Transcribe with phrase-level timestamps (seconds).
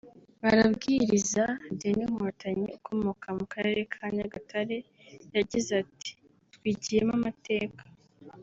[0.41, 1.43] Barabwiriza
[1.79, 4.77] Deny Nkotanyi ukomoka mu karere ka Nyagatare
[5.35, 6.11] yagize ati
[6.53, 7.83] “Twigiyemo amateka